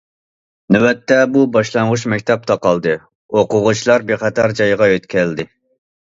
نۆۋەتتە 0.75 1.17
بۇ 1.33 1.41
باشلانغۇچ 1.57 2.05
مەكتەپ 2.13 2.47
تاقالدى، 2.51 2.95
ئوقۇغۇچىلار 3.41 4.05
بىخەتەر 4.13 4.55
جايغا 4.61 4.89
يۆتكەلدى. 4.93 5.47